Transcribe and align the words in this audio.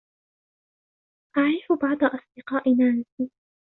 أعرف 1.37 1.79
بعض 1.81 2.03
أصدقاء 2.13 2.75
نانسي. 2.75 3.31